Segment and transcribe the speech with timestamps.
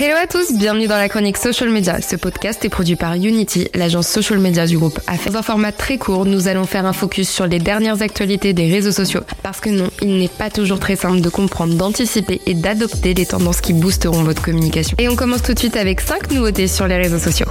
[0.00, 2.00] Hello à tous, bienvenue dans la chronique Social Media.
[2.00, 5.30] Ce podcast est produit par Unity, l'agence social media du groupe AFER.
[5.30, 8.70] Dans un format très court, nous allons faire un focus sur les dernières actualités des
[8.70, 9.22] réseaux sociaux.
[9.42, 13.26] Parce que non, il n'est pas toujours très simple de comprendre, d'anticiper et d'adopter les
[13.26, 14.96] tendances qui boosteront votre communication.
[15.00, 17.48] Et on commence tout de suite avec 5 nouveautés sur les réseaux sociaux.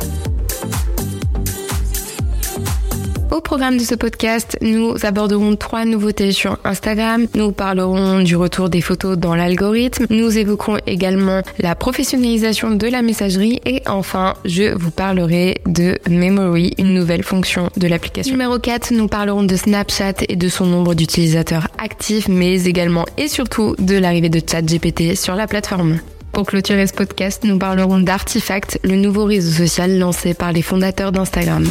[3.30, 7.28] Au programme de ce podcast, nous aborderons trois nouveautés sur Instagram.
[7.36, 10.05] Nous parlerons du retour des photos dans l'algorithme.
[10.10, 13.60] Nous évoquerons également la professionnalisation de la messagerie.
[13.65, 18.32] Et enfin, je vous parlerai de Memory, une nouvelle fonction de l'application.
[18.32, 23.28] Numéro 4, nous parlerons de Snapchat et de son nombre d'utilisateurs actifs, mais également et
[23.28, 25.98] surtout de l'arrivée de ChatGPT sur la plateforme.
[26.32, 31.12] Pour clôturer ce podcast, nous parlerons d'Artifact, le nouveau réseau social lancé par les fondateurs
[31.12, 31.68] d'Instagram.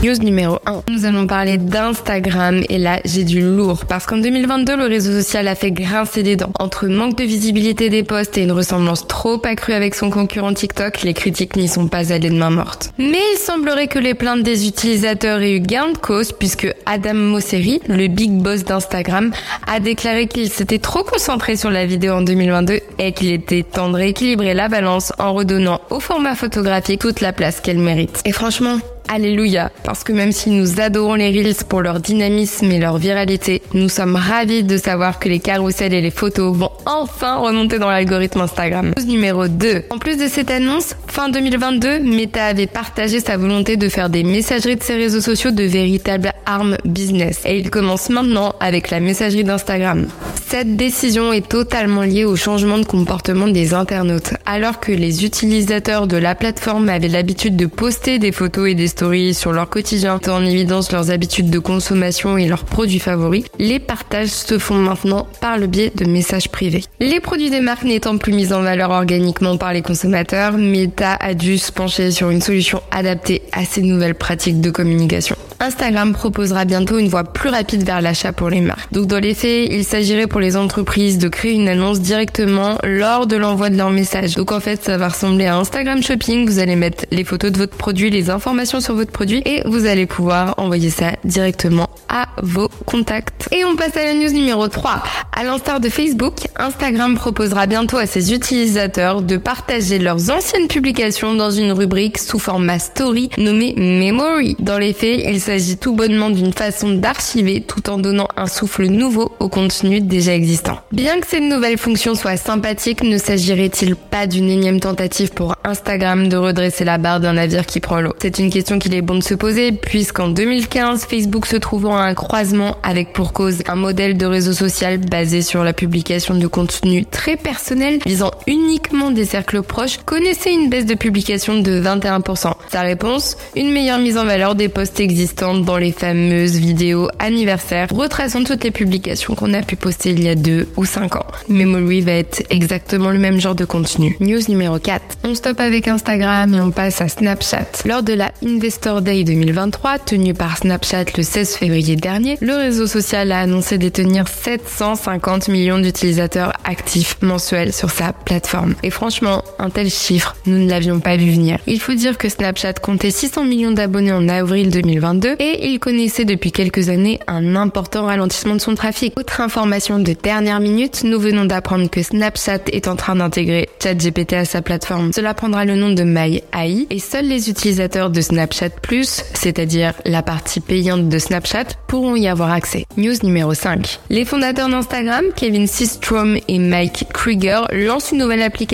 [0.00, 0.82] News numéro 1.
[0.88, 5.48] Nous allons parler d'Instagram et là j'ai du lourd parce qu'en 2022 le réseau social
[5.48, 6.52] a fait grincer des dents.
[6.60, 11.02] Entre manque de visibilité des posts et une ressemblance trop accrue avec son concurrent TikTok,
[11.02, 12.92] les critiques n'y sont pas allées de main morte.
[12.96, 17.14] Mais il semblerait que les plaintes des utilisateurs aient eu gain de cause puisque Adam
[17.14, 19.32] Mosseri, le big boss d'Instagram,
[19.66, 23.90] a déclaré qu'il s'était trop concentré sur la vidéo en 2022 et qu'il était temps
[23.90, 28.22] de rééquilibrer la balance en redonnant au format photographique toute la place qu'elle mérite.
[28.24, 28.78] Et franchement,
[29.10, 33.62] Alléluia, parce que même si nous adorons les Reels pour leur dynamisme et leur viralité,
[33.72, 37.88] nous sommes ravis de savoir que les carousels et les photos vont enfin remonter dans
[37.88, 38.92] l'algorithme Instagram.
[39.06, 39.84] Numéro 2.
[39.88, 44.24] En plus de cette annonce, fin 2022, Meta avait partagé sa volonté de faire des
[44.24, 47.40] messageries de ses réseaux sociaux de véritables armes business.
[47.46, 50.06] Et il commence maintenant avec la messagerie d'Instagram.
[50.46, 54.32] Cette décision est totalement liée au changement de comportement des internautes.
[54.46, 58.88] Alors que les utilisateurs de la plateforme avaient l'habitude de poster des photos et des
[59.32, 64.28] sur leur quotidien, en évidence leurs habitudes de consommation et leurs produits favoris, les partages
[64.28, 66.82] se font maintenant par le biais de messages privés.
[66.98, 71.34] Les produits des marques n'étant plus mis en valeur organiquement par les consommateurs, Meta a
[71.34, 75.36] dû se pencher sur une solution adaptée à ces nouvelles pratiques de communication.
[75.60, 78.92] Instagram proposera bientôt une voie plus rapide vers l'achat pour les marques.
[78.92, 83.26] Donc dans les faits, il s'agirait pour les entreprises de créer une annonce directement lors
[83.26, 84.34] de l'envoi de leur message.
[84.36, 86.46] Donc en fait, ça va ressembler à Instagram Shopping.
[86.46, 89.86] Vous allez mettre les photos de votre produit, les informations sur votre produit et vous
[89.86, 93.48] allez pouvoir envoyer ça directement à vos contacts.
[93.52, 95.02] Et on passe à la news numéro 3.
[95.32, 101.34] À l'instar de Facebook, Instagram proposera bientôt à ses utilisateurs de partager leurs anciennes publications
[101.34, 104.56] dans une rubrique sous format story nommée Memory.
[104.58, 108.84] Dans les faits, il s'agit tout bonnement d'une façon d'archiver tout en donnant un souffle
[108.84, 110.78] nouveau au contenu déjà existant.
[110.92, 116.28] Bien que cette nouvelle fonction soit sympathique, ne s'agirait-il pas d'une énième tentative pour Instagram
[116.28, 118.12] de redresser la barre d'un navire qui prend l'eau?
[118.20, 122.02] C'est une question qu'il est bon de se poser puisqu'en 2015, Facebook se trouvant à
[122.02, 126.46] un croisement avec pour cause un modèle de réseau social basé sur la publication de
[126.46, 128.77] contenu très personnel visant uniquement
[129.10, 132.52] des cercles proches, connaissait une baisse de publication de 21%.
[132.70, 137.88] Sa réponse Une meilleure mise en valeur des posts existants dans les fameuses vidéos anniversaires
[137.90, 141.26] retraçant toutes les publications qu'on a pu poster il y a deux ou cinq ans.
[141.48, 144.16] Memory va être exactement le même genre de contenu.
[144.20, 145.18] News numéro 4.
[145.24, 147.84] On stoppe avec Instagram et on passe à Snapchat.
[147.86, 152.86] Lors de la Investor Day 2023, tenue par Snapchat le 16 février dernier, le réseau
[152.86, 158.74] social a annoncé détenir 750 millions d'utilisateurs actifs mensuels sur sa plateforme.
[158.82, 161.58] Et franchement, un tel chiffre, nous ne l'avions pas vu venir.
[161.66, 166.24] Il faut dire que Snapchat comptait 600 millions d'abonnés en avril 2022 et il connaissait
[166.24, 169.18] depuis quelques années un important ralentissement de son trafic.
[169.18, 174.34] Autre information de dernière minute, nous venons d'apprendre que Snapchat est en train d'intégrer ChatGPT
[174.34, 175.12] à sa plateforme.
[175.12, 180.22] Cela prendra le nom de MyAI et seuls les utilisateurs de Snapchat Plus, c'est-à-dire la
[180.22, 182.86] partie payante de Snapchat, pourront y avoir accès.
[182.96, 183.98] News numéro 5.
[184.10, 188.67] Les fondateurs d'Instagram, Kevin Systrom et Mike Krieger, lancent une nouvelle application.